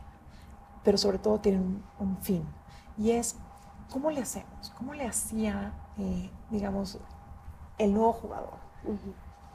pero 0.83 0.99
sobre 0.99 1.19
todo 1.19 1.39
tienen 1.39 1.85
un, 2.01 2.17
fin. 2.17 2.45
Y 2.99 3.13
es, 3.13 3.37
¿cómo 3.93 4.11
le 4.11 4.23
hacemos? 4.23 4.73
¿Cómo 4.77 4.93
le 4.93 5.07
hacía, 5.07 5.73
eh, 5.99 6.29
digamos, 6.51 6.99
el 7.79 7.95
nuevo 7.95 8.13
jugador 8.13 8.59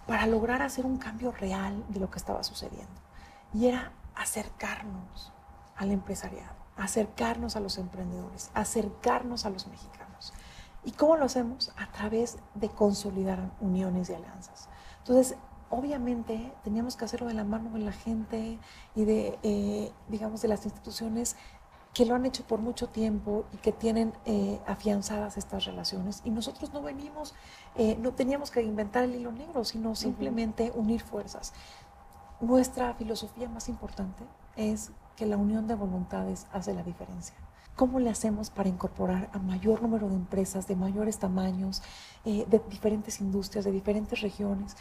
para 0.08 0.28
lograr 0.28 0.62
hacer 0.62 0.86
un 0.86 0.98
cambio 0.98 1.34
real 1.34 1.84
de 1.90 2.00
lo 2.00 2.10
que 2.10 2.20
estaba 2.20 2.42
sucediendo? 2.42 3.07
Y 3.54 3.68
era 3.68 3.92
acercarnos 4.16 5.32
al 5.76 5.92
empresariado, 5.92 6.56
acercarnos 6.76 7.56
a 7.56 7.60
los 7.60 7.78
emprendedores, 7.78 8.50
acercarnos 8.54 9.46
a 9.46 9.50
los 9.50 9.68
mexicanos. 9.68 10.34
¿Y 10.84 10.92
cómo 10.92 11.18
lo 11.18 11.26
hacemos? 11.26 11.74
A 11.78 11.92
través 11.92 12.38
de 12.56 12.70
consolidar 12.70 13.52
uniones 13.60 14.10
y 14.10 14.14
alianzas. 14.14 14.70
Entonces, 15.00 15.38
obviamente 15.70 16.54
teníamos 16.64 16.96
que 16.96 17.06
hacerlo 17.06 17.28
de 17.28 17.34
la 17.34 17.44
mano 17.44 17.72
de 17.72 17.80
la 17.80 17.92
gente 17.92 18.60
y 18.96 19.06
de, 19.06 19.38
eh, 19.44 19.92
digamos, 20.08 20.42
de 20.42 20.48
las 20.48 20.66
instituciones 20.66 21.36
que 21.94 22.06
lo 22.06 22.14
han 22.14 22.28
hecho 22.28 22.44
por 22.44 22.60
mucho 22.60 22.90
tiempo 22.90 23.46
y 23.52 23.58
que 23.58 23.72
tienen 23.72 24.14
eh, 24.26 24.62
afianzadas 24.68 25.36
estas 25.36 25.66
relaciones. 25.66 26.22
Y 26.24 26.30
nosotros 26.30 26.72
no 26.72 26.82
venimos, 26.84 27.34
eh, 27.76 27.98
no 28.00 28.14
teníamos 28.14 28.52
que 28.52 28.62
inventar 28.62 29.04
el 29.04 29.16
hilo 29.16 29.32
negro, 29.32 29.66
sino 29.66 29.96
simplemente 29.96 30.72
unir 30.76 31.02
fuerzas. 31.02 31.54
Nuestra 32.40 32.94
filosofía 32.94 33.50
más 33.50 33.68
importante 33.68 34.24
es 34.56 34.92
que 35.16 35.26
la 35.26 35.38
unión 35.38 35.66
de 35.66 35.74
voluntades 35.74 36.46
hace 36.54 36.72
la 36.76 36.84
diferencia. 36.84 37.36
¿Cómo 37.76 38.00
le 38.00 38.12
hacemos 38.12 38.52
para 38.52 38.70
incorporar 38.70 39.30
a 39.34 39.40
mayor 39.40 39.82
número 39.82 40.08
de 40.08 40.16
empresas 40.16 40.68
de 40.68 40.76
mayores 40.76 41.18
tamaños, 41.18 41.82
de 42.24 42.62
diferentes 42.70 43.22
industrias, 43.22 43.66
de 43.66 43.72
diferentes 43.72 44.22
regiones? 44.22 44.78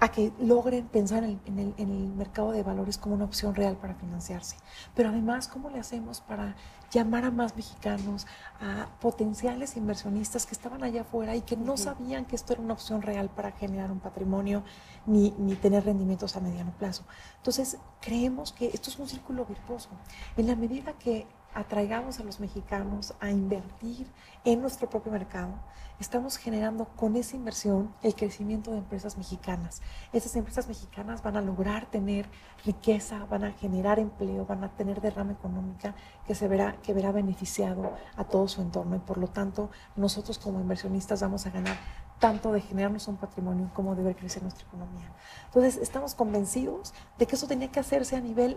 A 0.00 0.08
que 0.08 0.32
logren 0.38 0.86
pensar 0.86 1.24
en 1.24 1.74
el, 1.76 1.88
mercado 2.16 2.52
de 2.52 2.62
valores 2.62 2.98
como 2.98 3.14
una 3.14 3.24
opción 3.24 3.54
real 3.54 3.76
para 3.76 3.94
financiarse. 3.94 4.56
Pero 4.94 5.08
además, 5.08 5.48
¿cómo 5.48 5.70
le 5.70 5.80
hacemos 5.80 6.20
para 6.20 6.54
llamar 6.90 7.24
a 7.24 7.30
más 7.30 7.56
mexicanos, 7.56 8.26
a 8.60 8.88
potenciales 9.00 9.76
inversionistas 9.76 10.46
que 10.46 10.54
estaban 10.54 10.82
allá 10.84 11.02
afuera 11.02 11.36
y 11.36 11.42
que 11.42 11.56
no 11.56 11.76
sabían 11.76 12.24
que 12.24 12.36
esto 12.36 12.52
era 12.52 12.62
una 12.62 12.74
opción 12.74 13.02
real 13.02 13.28
para 13.28 13.52
generar 13.52 13.90
un 13.90 14.00
patrimonio 14.00 14.62
ni, 15.04 15.32
ni 15.38 15.54
tener 15.56 15.84
rendimientos 15.84 16.36
a 16.36 16.40
mediano 16.40 16.72
plazo? 16.78 17.04
Entonces, 17.36 17.78
creemos 18.00 18.52
que 18.52 18.68
esto 18.68 18.90
es 18.90 18.98
un 18.98 19.08
círculo 19.08 19.44
virtuoso. 19.46 19.90
En 20.36 20.46
la 20.46 20.54
medida 20.54 20.92
que 20.92 21.26
atraigamos 21.58 22.20
a 22.20 22.22
los 22.22 22.38
mexicanos 22.38 23.14
a 23.18 23.30
invertir 23.30 24.06
en 24.44 24.60
nuestro 24.60 24.88
propio 24.88 25.10
mercado, 25.10 25.54
estamos 25.98 26.36
generando 26.36 26.84
con 26.94 27.16
esa 27.16 27.34
inversión 27.34 27.92
el 28.00 28.14
crecimiento 28.14 28.70
de 28.70 28.78
empresas 28.78 29.18
mexicanas. 29.18 29.82
Esas 30.12 30.36
empresas 30.36 30.68
mexicanas 30.68 31.20
van 31.20 31.36
a 31.36 31.40
lograr 31.40 31.86
tener 31.86 32.26
riqueza, 32.64 33.26
van 33.28 33.42
a 33.42 33.52
generar 33.52 33.98
empleo, 33.98 34.46
van 34.46 34.62
a 34.62 34.68
tener 34.76 35.00
derrama 35.00 35.32
económica 35.32 35.96
que 36.28 36.36
se 36.36 36.46
verá, 36.46 36.76
que 36.80 36.94
verá 36.94 37.10
beneficiado 37.10 37.92
a 38.16 38.22
todo 38.22 38.46
su 38.46 38.62
entorno 38.62 38.94
y 38.94 39.00
por 39.00 39.18
lo 39.18 39.26
tanto 39.26 39.68
nosotros 39.96 40.38
como 40.38 40.60
inversionistas 40.60 41.22
vamos 41.22 41.44
a 41.46 41.50
ganar 41.50 41.76
tanto 42.20 42.52
de 42.52 42.60
generarnos 42.60 43.08
un 43.08 43.16
patrimonio 43.16 43.68
como 43.74 43.96
de 43.96 44.04
ver 44.04 44.14
crecer 44.14 44.44
nuestra 44.44 44.64
economía. 44.64 45.12
Entonces 45.46 45.76
estamos 45.76 46.14
convencidos 46.14 46.94
de 47.18 47.26
que 47.26 47.34
eso 47.34 47.48
tenía 47.48 47.72
que 47.72 47.80
hacerse 47.80 48.14
a 48.14 48.20
nivel, 48.20 48.56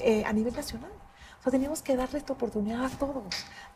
eh, 0.00 0.24
a 0.24 0.32
nivel 0.32 0.52
nacional 0.52 0.95
teníamos 1.50 1.82
que 1.82 1.96
darle 1.96 2.18
esta 2.18 2.32
oportunidad 2.32 2.84
a 2.84 2.88
todos, 2.90 3.24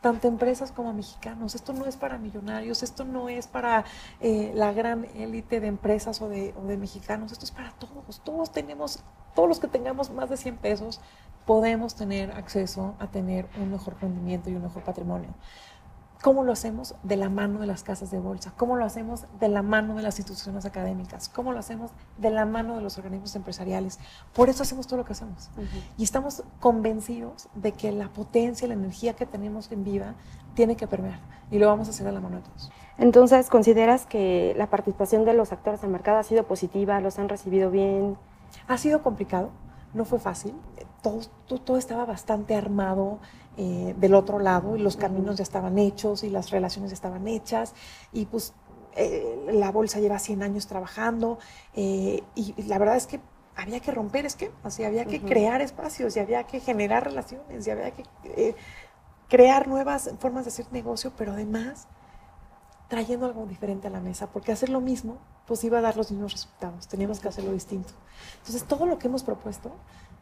tanto 0.01 0.27
empresas 0.27 0.71
como 0.71 0.93
mexicanos. 0.93 1.55
Esto 1.55 1.73
no 1.73 1.85
es 1.85 1.97
para 1.97 2.17
millonarios, 2.17 2.83
esto 2.83 3.05
no 3.05 3.29
es 3.29 3.47
para 3.47 3.85
eh, 4.19 4.51
la 4.55 4.73
gran 4.73 5.05
élite 5.15 5.59
de 5.59 5.67
empresas 5.67 6.21
o 6.21 6.29
de, 6.29 6.53
o 6.61 6.65
de 6.65 6.77
mexicanos, 6.77 7.31
esto 7.31 7.45
es 7.45 7.51
para 7.51 7.71
todos. 7.71 8.21
Todos 8.21 8.51
tenemos, 8.51 9.03
todos 9.35 9.49
los 9.49 9.59
que 9.59 9.67
tengamos 9.67 10.09
más 10.11 10.29
de 10.29 10.37
100 10.37 10.57
pesos, 10.57 11.01
podemos 11.45 11.95
tener 11.95 12.31
acceso 12.31 12.95
a 12.99 13.07
tener 13.07 13.47
un 13.59 13.71
mejor 13.71 13.97
rendimiento 14.01 14.49
y 14.49 14.55
un 14.55 14.63
mejor 14.63 14.83
patrimonio. 14.83 15.29
¿Cómo 16.21 16.43
lo 16.43 16.51
hacemos? 16.51 16.93
De 17.01 17.17
la 17.17 17.29
mano 17.29 17.59
de 17.59 17.65
las 17.65 17.83
casas 17.83 18.11
de 18.11 18.19
bolsa. 18.19 18.53
¿Cómo 18.55 18.75
lo 18.75 18.85
hacemos? 18.85 19.25
De 19.39 19.47
la 19.47 19.63
mano 19.63 19.95
de 19.95 20.03
las 20.03 20.19
instituciones 20.19 20.65
académicas. 20.65 21.29
¿Cómo 21.29 21.51
lo 21.51 21.57
hacemos? 21.57 21.89
De 22.19 22.29
la 22.29 22.45
mano 22.45 22.75
de 22.75 22.81
los 22.81 22.99
organismos 22.99 23.35
empresariales. 23.35 23.97
Por 24.33 24.47
eso 24.47 24.61
hacemos 24.61 24.85
todo 24.85 24.97
lo 24.97 25.05
que 25.05 25.13
hacemos. 25.13 25.49
Y 25.97 26.03
estamos 26.03 26.43
convencidos 26.59 27.49
de 27.55 27.71
que 27.71 27.91
la 27.91 28.09
potencia, 28.09 28.67
la 28.67 28.75
energía 28.75 29.15
que 29.15 29.25
tenemos 29.25 29.71
en 29.71 29.83
Viva 29.83 30.13
tiene 30.53 30.75
que 30.75 30.85
permear. 30.85 31.19
Y 31.49 31.57
lo 31.57 31.67
vamos 31.67 31.87
a 31.87 31.89
hacer 31.89 32.05
de 32.05 32.11
la 32.11 32.21
mano 32.21 32.37
de 32.37 32.43
todos. 32.43 32.71
Entonces, 32.99 33.49
¿consideras 33.49 34.05
que 34.05 34.53
la 34.57 34.69
participación 34.69 35.25
de 35.25 35.33
los 35.33 35.51
actores 35.51 35.81
del 35.81 35.89
mercado 35.89 36.19
ha 36.19 36.23
sido 36.23 36.43
positiva? 36.43 36.99
¿Los 37.01 37.17
han 37.17 37.29
recibido 37.29 37.71
bien? 37.71 38.15
Ha 38.67 38.77
sido 38.77 39.01
complicado. 39.01 39.49
No 39.95 40.05
fue 40.05 40.19
fácil. 40.19 40.53
Todo, 41.01 41.21
todo 41.47 41.77
estaba 41.77 42.05
bastante 42.05 42.55
armado 42.55 43.19
eh, 43.57 43.93
del 43.97 44.13
otro 44.13 44.39
lado 44.39 44.77
y 44.77 44.79
los 44.79 44.95
caminos 44.95 45.35
ya 45.35 45.43
estaban 45.43 45.77
hechos 45.77 46.23
y 46.23 46.29
las 46.29 46.51
relaciones 46.51 46.91
ya 46.91 46.95
estaban 46.95 47.27
hechas 47.27 47.73
y 48.13 48.25
pues 48.25 48.53
eh, 48.95 49.45
la 49.51 49.71
bolsa 49.71 49.99
lleva 49.99 50.19
100 50.19 50.41
años 50.43 50.67
trabajando 50.67 51.37
eh, 51.73 52.23
y, 52.35 52.53
la 52.63 52.77
verdad 52.77 52.95
es 52.95 53.07
que 53.07 53.19
había 53.57 53.81
que 53.81 53.91
romper 53.91 54.25
esquemas 54.25 54.79
y 54.79 54.85
había 54.85 55.05
que 55.05 55.21
crear 55.21 55.61
espacios 55.61 56.15
y 56.15 56.21
había 56.21 56.45
que 56.45 56.61
generar 56.61 57.03
relaciones 57.03 57.67
y 57.67 57.71
había 57.71 57.91
que 57.91 58.05
crear 59.27 59.67
nuevas 59.67 60.11
formas 60.19 60.45
de 60.45 60.49
hacer 60.49 60.67
negocio, 60.71 61.11
pero 61.17 61.33
además 61.33 61.87
trayendo 62.87 63.25
algo 63.25 63.45
diferente 63.45 63.87
a 63.87 63.89
la 63.89 63.99
mesa, 63.99 64.27
porque 64.27 64.51
hacer 64.51 64.69
lo 64.69 64.81
mismo 64.81 65.17
pues 65.47 65.63
iba 65.63 65.79
a 65.79 65.81
dar 65.81 65.97
los 65.97 66.11
mismos 66.11 66.33
resultados, 66.33 66.87
teníamos 66.87 67.19
que 67.19 67.27
hacerlo 67.27 67.51
distinto. 67.51 67.93
Entonces 68.39 68.63
todo 68.63 68.85
lo 68.85 68.97
que 68.97 69.07
hemos 69.07 69.23
propuesto 69.23 69.71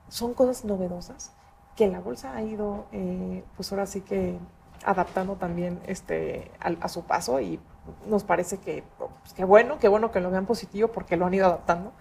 son 0.07 0.33
cosas 0.33 0.65
novedosas 0.65 1.31
que 1.75 1.87
la 1.87 1.99
bolsa 2.01 2.35
ha 2.35 2.41
ido, 2.41 2.87
eh, 2.91 3.43
pues 3.55 3.71
ahora 3.71 3.85
sí 3.85 4.01
que 4.01 4.37
adaptando 4.83 5.35
también 5.35 5.79
este, 5.87 6.51
a, 6.59 6.89
su 6.89 7.03
paso 7.03 7.39
y 7.39 7.59
nos 8.07 8.23
parece 8.23 8.57
que, 8.57 8.83
pues, 8.97 9.33
qué 9.33 9.45
bueno, 9.45 9.79
qué 9.79 9.87
bueno 9.87 10.11
que 10.11 10.19
lo 10.19 10.31
vean 10.31 10.45
positivo 10.45 10.89
porque 10.89 11.17
lo 11.17 11.25
han 11.25 11.33
ido 11.33 11.45
adaptando. 11.45 11.93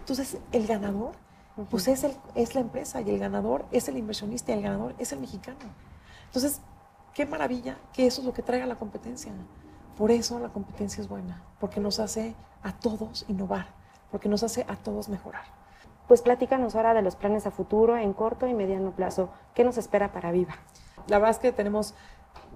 Entonces, 0.00 0.38
el 0.52 0.66
ganador, 0.66 1.12
pues 1.70 1.88
es, 1.88 2.04
el, 2.04 2.12
es 2.34 2.54
la 2.54 2.60
empresa 2.60 3.00
y 3.00 3.10
el 3.10 3.18
ganador 3.18 3.66
es 3.70 3.88
el 3.88 3.98
inversionista 3.98 4.52
y 4.52 4.54
el 4.56 4.62
ganador 4.62 4.94
es 4.98 5.12
el 5.12 5.20
mexicano. 5.20 5.58
Entonces, 6.26 6.60
qué 7.14 7.26
maravilla 7.26 7.78
que 7.92 8.06
eso 8.06 8.20
es 8.20 8.26
lo 8.26 8.32
que 8.32 8.42
traiga 8.42 8.66
la 8.66 8.76
competencia. 8.76 9.32
Por 9.96 10.10
eso 10.10 10.38
la 10.38 10.48
competencia 10.50 11.00
es 11.00 11.08
buena, 11.08 11.42
porque 11.60 11.80
nos 11.80 11.98
hace 11.98 12.34
a 12.62 12.72
todos 12.72 13.24
innovar, 13.28 13.68
porque 14.10 14.28
nos 14.28 14.42
hace 14.42 14.64
a 14.68 14.76
todos 14.76 15.08
mejorar. 15.08 15.44
Pues 16.08 16.22
platícanos 16.22 16.74
ahora 16.74 16.94
de 16.94 17.02
los 17.02 17.16
planes 17.16 17.46
a 17.46 17.50
futuro 17.50 17.96
en 17.96 18.14
corto 18.14 18.46
y 18.46 18.54
mediano 18.54 18.92
plazo. 18.92 19.28
¿Qué 19.54 19.62
nos 19.62 19.76
espera 19.76 20.10
para 20.10 20.32
Viva? 20.32 20.54
La 21.06 21.18
verdad 21.18 21.32
es 21.32 21.38
que 21.38 21.52
tenemos 21.52 21.94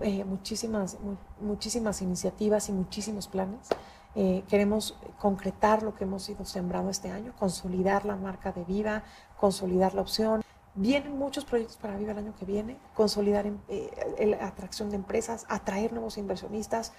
eh, 0.00 0.24
muchísimas, 0.24 0.96
muchísimas 1.40 2.00
iniciativas 2.00 2.68
y 2.70 2.72
muchísimos 2.72 3.28
planes. 3.28 3.68
Eh, 4.14 4.44
queremos 4.48 4.98
concretar 5.18 5.82
lo 5.82 5.94
que 5.94 6.04
hemos 6.04 6.28
ido 6.28 6.44
sembrando 6.44 6.90
este 6.90 7.10
año, 7.10 7.32
consolidar 7.38 8.04
la 8.04 8.16
marca 8.16 8.52
de 8.52 8.64
Viva, 8.64 9.04
consolidar 9.38 9.94
la 9.94 10.02
opción. 10.02 10.42
Vienen 10.74 11.18
muchos 11.18 11.44
proyectos 11.44 11.76
para 11.76 11.96
Viva 11.96 12.12
el 12.12 12.18
año 12.18 12.34
que 12.38 12.46
viene, 12.46 12.78
consolidar 12.94 13.46
eh, 13.68 14.26
la 14.26 14.46
atracción 14.46 14.90
de 14.90 14.96
empresas, 14.96 15.44
atraer 15.48 15.92
nuevos 15.92 16.16
inversionistas, 16.16 16.92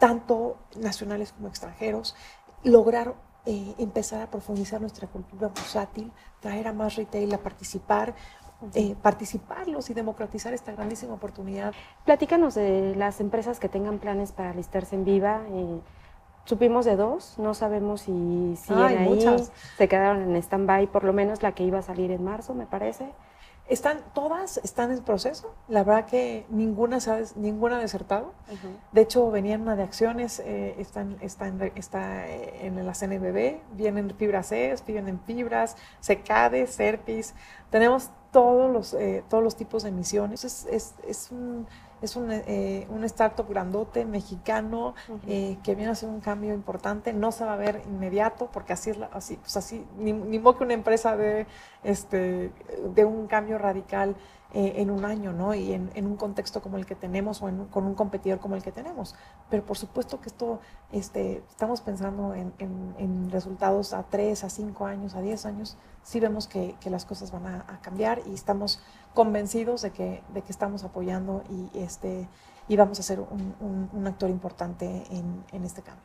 tanto 0.00 0.56
nacionales 0.76 1.32
como 1.32 1.46
extranjeros, 1.46 2.16
lograr 2.64 3.14
eh, 3.46 3.74
empezar 3.78 4.22
a 4.22 4.30
profundizar 4.30 4.80
nuestra 4.80 5.06
cultura 5.06 5.48
bursátil, 5.48 6.10
traer 6.40 6.66
a 6.66 6.72
más 6.72 6.96
retail 6.96 7.32
a 7.34 7.38
participar, 7.38 8.14
eh, 8.74 8.96
participarlos 9.00 9.88
y 9.90 9.94
democratizar 9.94 10.52
esta 10.52 10.72
grandísima 10.72 11.14
oportunidad. 11.14 11.72
Platícanos 12.04 12.54
de 12.54 12.94
las 12.96 13.20
empresas 13.20 13.60
que 13.60 13.68
tengan 13.68 13.98
planes 13.98 14.32
para 14.32 14.52
listarse 14.54 14.96
en 14.96 15.04
Viva. 15.04 15.42
Eh, 15.50 15.80
supimos 16.44 16.86
de 16.86 16.96
dos, 16.96 17.38
no 17.38 17.54
sabemos 17.54 18.02
si 18.02 18.56
siguen 18.56 18.82
ahí, 18.82 19.08
muchas. 19.08 19.52
se 19.76 19.86
quedaron 19.86 20.22
en 20.22 20.36
stand-by, 20.36 20.86
por 20.88 21.04
lo 21.04 21.12
menos 21.12 21.42
la 21.42 21.52
que 21.52 21.62
iba 21.64 21.78
a 21.78 21.82
salir 21.82 22.10
en 22.10 22.24
marzo, 22.24 22.54
me 22.54 22.66
parece. 22.66 23.12
Están, 23.70 24.02
todas 24.14 24.58
están 24.64 24.90
en 24.90 24.98
proceso. 25.04 25.54
La 25.68 25.84
verdad 25.84 26.06
que 26.06 26.44
ninguna, 26.50 26.98
¿sabes? 26.98 27.36
ninguna 27.36 27.76
ha 27.76 27.80
desertado. 27.80 28.32
De 28.90 29.00
hecho, 29.00 29.30
venían 29.30 29.62
una 29.62 29.76
de 29.76 29.84
acciones, 29.84 30.40
eh, 30.40 30.74
están, 30.78 31.16
están, 31.20 31.62
está 31.76 32.28
eh, 32.28 32.66
en 32.66 32.84
la 32.84 32.92
CNBB, 32.92 33.60
vienen 33.76 34.12
fibras 34.16 34.48
C, 34.48 34.74
vienen 34.88 35.20
fibras, 35.20 35.76
secades, 36.00 36.70
Serpis. 36.70 37.34
Tenemos 37.70 38.10
todos 38.32 38.72
los, 38.72 38.92
eh, 38.94 39.22
todos 39.28 39.44
los 39.44 39.54
tipos 39.54 39.84
de 39.84 39.90
emisiones. 39.90 40.44
Es, 40.44 40.66
es, 40.66 40.94
es 41.06 41.30
un 41.30 41.68
es 42.02 42.16
un, 42.16 42.30
eh, 42.32 42.86
un 42.90 43.04
startup 43.04 43.48
grandote 43.48 44.04
mexicano 44.04 44.94
eh, 45.26 45.58
que 45.62 45.74
viene 45.74 45.90
a 45.90 45.92
hacer 45.92 46.08
un 46.08 46.20
cambio 46.20 46.54
importante. 46.54 47.12
No 47.12 47.32
se 47.32 47.44
va 47.44 47.54
a 47.54 47.56
ver 47.56 47.82
inmediato 47.86 48.48
porque 48.52 48.72
así, 48.72 48.92
así, 49.12 49.36
pues 49.36 49.56
así 49.56 49.86
ni, 49.98 50.12
ni 50.12 50.38
modo 50.38 50.58
que 50.58 50.64
una 50.64 50.74
empresa 50.74 51.16
de, 51.16 51.46
este, 51.84 52.52
de 52.94 53.04
un 53.04 53.26
cambio 53.26 53.58
radical 53.58 54.16
eh, 54.52 54.74
en 54.78 54.90
un 54.90 55.04
año, 55.04 55.32
¿no? 55.32 55.54
Y 55.54 55.72
en, 55.72 55.92
en, 55.94 56.06
un 56.06 56.16
contexto 56.16 56.60
como 56.60 56.76
el 56.76 56.84
que 56.84 56.96
tenemos 56.96 57.40
o 57.40 57.48
con 57.70 57.84
un 57.84 57.94
competidor 57.94 58.40
como 58.40 58.56
el 58.56 58.64
que 58.64 58.72
tenemos. 58.72 59.14
Pero 59.48 59.64
por 59.64 59.78
supuesto 59.78 60.20
que 60.20 60.28
esto, 60.28 60.58
este, 60.90 61.44
estamos 61.48 61.80
pensando 61.82 62.34
en, 62.34 62.52
en, 62.58 63.30
resultados 63.30 63.92
a 63.92 64.02
tres, 64.02 64.42
a 64.42 64.50
cinco 64.50 64.86
años, 64.86 65.14
a 65.14 65.20
diez 65.20 65.46
años. 65.46 65.76
Sí 66.02 66.18
vemos 66.18 66.48
que, 66.48 66.74
que 66.80 66.90
las 66.90 67.04
cosas 67.04 67.30
van 67.30 67.46
a, 67.46 67.64
a 67.68 67.80
cambiar 67.80 68.22
y 68.26 68.34
estamos 68.34 68.82
convencidos 69.14 69.82
de 69.82 69.90
que, 69.90 70.22
de 70.32 70.42
que 70.42 70.52
estamos 70.52 70.84
apoyando 70.84 71.42
y, 71.50 71.78
este, 71.78 72.28
y 72.68 72.76
vamos 72.76 72.98
a 73.00 73.02
ser 73.02 73.20
un, 73.20 73.88
un, 73.92 74.06
actor 74.06 74.30
importante 74.30 75.04
en, 75.10 75.44
en, 75.52 75.64
este 75.64 75.82
cambio. 75.82 76.04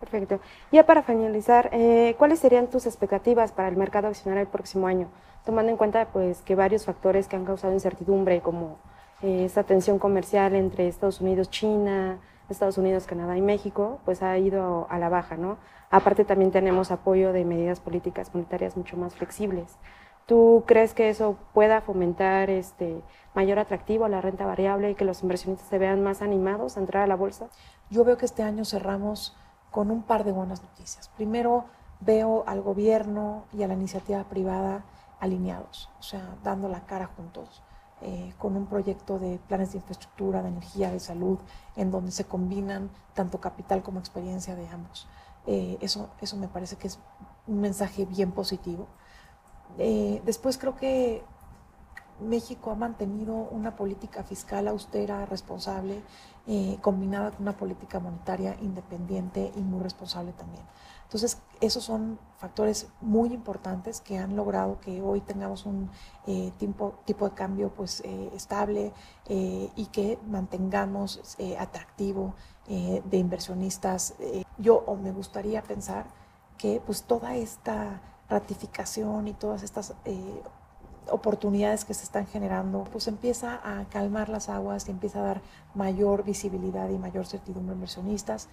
Perfecto. 0.00 0.40
Ya 0.72 0.84
para 0.84 1.02
finalizar, 1.02 1.70
eh, 1.72 2.14
¿cuáles 2.18 2.40
serían 2.40 2.68
tus 2.68 2.86
expectativas 2.86 3.52
para 3.52 3.68
el 3.68 3.76
mercado 3.76 4.08
accionario 4.08 4.42
el 4.42 4.48
próximo 4.48 4.86
año? 4.86 5.08
Tomando 5.44 5.70
en 5.70 5.76
cuenta 5.76 6.08
pues, 6.12 6.42
que 6.42 6.54
varios 6.54 6.84
factores 6.84 7.28
que 7.28 7.36
han 7.36 7.44
causado 7.44 7.72
incertidumbre, 7.72 8.40
como 8.40 8.78
eh, 9.22 9.44
esta 9.44 9.62
tensión 9.62 9.98
comercial 9.98 10.54
entre 10.54 10.88
Estados 10.88 11.20
Unidos, 11.20 11.50
China, 11.50 12.18
Estados 12.48 12.78
Unidos, 12.78 13.06
Canadá 13.06 13.36
y 13.36 13.42
México, 13.42 14.00
pues 14.04 14.22
ha 14.22 14.36
ido 14.38 14.86
a 14.90 14.98
la 14.98 15.08
baja, 15.08 15.36
¿no? 15.36 15.58
Aparte 15.90 16.24
también 16.24 16.50
tenemos 16.50 16.90
apoyo 16.90 17.32
de 17.32 17.44
medidas 17.44 17.80
políticas 17.80 18.34
monetarias 18.34 18.76
mucho 18.76 18.96
más 18.96 19.14
flexibles. 19.14 19.76
¿Tú 20.30 20.62
crees 20.64 20.94
que 20.94 21.10
eso 21.10 21.36
pueda 21.52 21.80
fomentar 21.80 22.50
este 22.50 23.02
mayor 23.34 23.58
atractivo 23.58 24.04
a 24.04 24.08
la 24.08 24.20
renta 24.20 24.46
variable 24.46 24.92
y 24.92 24.94
que 24.94 25.04
los 25.04 25.22
inversionistas 25.22 25.68
se 25.68 25.76
vean 25.76 26.04
más 26.04 26.22
animados 26.22 26.76
a 26.76 26.80
entrar 26.80 27.02
a 27.02 27.08
la 27.08 27.16
bolsa? 27.16 27.48
Yo 27.90 28.04
veo 28.04 28.16
que 28.16 28.26
este 28.26 28.44
año 28.44 28.64
cerramos 28.64 29.36
con 29.72 29.90
un 29.90 30.04
par 30.04 30.22
de 30.22 30.30
buenas 30.30 30.62
noticias. 30.62 31.08
Primero, 31.16 31.64
veo 31.98 32.44
al 32.46 32.60
gobierno 32.60 33.42
y 33.52 33.64
a 33.64 33.66
la 33.66 33.74
iniciativa 33.74 34.22
privada 34.22 34.84
alineados, 35.18 35.90
o 35.98 36.02
sea, 36.04 36.36
dando 36.44 36.68
la 36.68 36.86
cara 36.86 37.10
juntos, 37.16 37.64
eh, 38.00 38.32
con 38.38 38.54
un 38.54 38.66
proyecto 38.66 39.18
de 39.18 39.40
planes 39.48 39.72
de 39.72 39.78
infraestructura, 39.78 40.42
de 40.42 40.50
energía, 40.50 40.92
de 40.92 41.00
salud, 41.00 41.40
en 41.74 41.90
donde 41.90 42.12
se 42.12 42.24
combinan 42.24 42.88
tanto 43.14 43.40
capital 43.40 43.82
como 43.82 43.98
experiencia 43.98 44.54
de 44.54 44.68
ambos. 44.68 45.08
Eh, 45.48 45.76
eso, 45.80 46.08
eso 46.20 46.36
me 46.36 46.46
parece 46.46 46.76
que 46.76 46.86
es 46.86 47.00
un 47.48 47.60
mensaje 47.60 48.04
bien 48.04 48.30
positivo. 48.30 48.86
Eh, 49.78 50.20
después 50.24 50.58
creo 50.58 50.76
que 50.76 51.22
México 52.20 52.70
ha 52.70 52.74
mantenido 52.74 53.34
una 53.34 53.76
política 53.76 54.22
fiscal 54.22 54.68
austera, 54.68 55.26
responsable, 55.26 56.02
eh, 56.46 56.78
combinada 56.80 57.30
con 57.30 57.42
una 57.42 57.56
política 57.56 58.00
monetaria 58.00 58.56
independiente 58.60 59.52
y 59.54 59.60
muy 59.60 59.82
responsable 59.82 60.32
también. 60.32 60.64
Entonces, 61.04 61.38
esos 61.60 61.84
son 61.84 62.18
factores 62.38 62.88
muy 63.00 63.32
importantes 63.32 64.00
que 64.00 64.18
han 64.18 64.36
logrado 64.36 64.80
que 64.80 65.02
hoy 65.02 65.20
tengamos 65.20 65.66
un 65.66 65.90
eh, 66.26 66.52
tipo, 66.58 66.94
tipo, 67.04 67.28
de 67.28 67.34
cambio 67.34 67.70
pues, 67.70 68.00
eh, 68.04 68.30
estable 68.34 68.92
y 69.28 69.86
que 69.92 70.18
mantengamos 70.28 71.36
atractivo 71.58 72.34
de 72.66 73.16
inversionistas. 73.16 74.14
yo 74.58 74.82
o 74.86 74.96
me 74.96 75.12
gustaría 75.12 75.62
pensar 75.62 76.06
que 76.58 76.82
pues, 76.84 77.04
toda 77.04 77.36
esta 77.36 78.00
ratificación 78.30 79.28
y 79.28 79.34
todas 79.34 79.62
estas 79.62 79.94
oportunidades 81.10 81.84
que 81.84 81.94
se 81.94 82.04
están 82.04 82.26
generando, 82.26 82.84
pues 82.84 83.08
empieza 83.08 83.60
a 83.64 83.84
calmar 83.90 84.28
las 84.28 84.48
aguas 84.48 84.88
y 84.88 84.92
empieza 84.92 85.20
a 85.20 85.22
dar 85.22 85.42
mayor 85.74 86.24
visibilidad 86.24 86.88
y 86.88 86.98
mayor 86.98 87.26
certidumbre 87.26 87.72
a 87.72 87.74
inversionistas. 87.74 88.48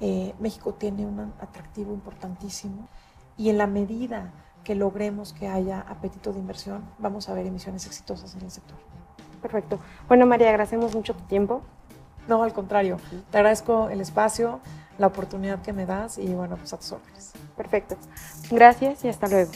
Eh, 0.00 0.34
México 0.38 0.74
tiene 0.74 1.06
un 1.06 1.32
atractivo 1.40 1.92
importantísimo 1.92 2.88
y 3.36 3.50
en 3.50 3.58
la 3.58 3.66
medida 3.66 4.32
que 4.64 4.74
logremos 4.74 5.32
que 5.32 5.48
haya 5.48 5.80
apetito 5.80 6.32
de 6.32 6.38
inversión, 6.38 6.84
vamos 6.98 7.28
a 7.28 7.34
ver 7.34 7.46
emisiones 7.46 7.86
exitosas 7.86 8.34
en 8.34 8.42
el 8.42 8.50
sector. 8.50 8.76
Perfecto. 9.40 9.78
Bueno, 10.08 10.26
María, 10.26 10.50
agradecemos 10.50 10.94
mucho 10.94 11.14
tu 11.14 11.24
tiempo. 11.24 11.62
No, 12.28 12.42
al 12.42 12.52
contrario, 12.52 12.98
te 13.30 13.38
agradezco 13.38 13.88
el 13.88 14.00
espacio, 14.00 14.60
la 15.00 15.06
oportunidad 15.06 15.62
que 15.62 15.72
me 15.72 15.86
das 15.86 16.18
y 16.18 16.26
bueno, 16.26 16.56
pues 16.56 16.72
a 16.74 16.76
tus 16.76 16.92
órdenes. 16.92 17.32
Perfecto. 17.56 17.96
Gracias 18.50 19.02
y 19.04 19.08
hasta 19.08 19.28
luego. 19.28 19.50